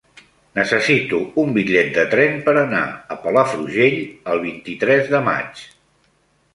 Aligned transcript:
Necessito 0.59 1.19
un 1.41 1.51
bitllet 1.57 1.91
de 1.99 2.07
tren 2.15 2.41
per 2.49 2.57
anar 2.63 2.81
a 3.17 3.21
Palafrugell 3.27 4.01
el 4.35 4.45
vint-i-tres 4.49 5.17
de 5.17 5.25
maig. 5.33 5.67